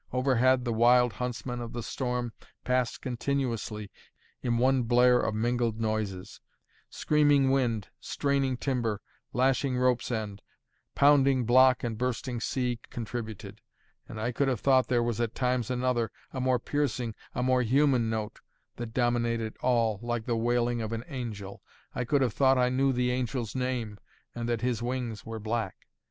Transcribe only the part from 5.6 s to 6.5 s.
noises;